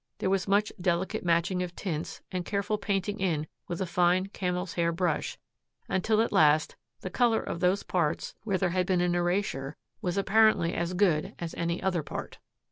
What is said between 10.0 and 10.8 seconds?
was apparently